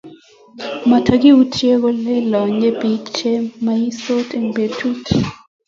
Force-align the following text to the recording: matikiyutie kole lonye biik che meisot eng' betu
matikiyutie 0.89 1.73
kole 1.81 2.15
lonye 2.31 2.69
biik 2.79 3.03
che 3.17 3.31
meisot 3.65 4.27
eng' 4.37 4.53
betu 4.55 4.87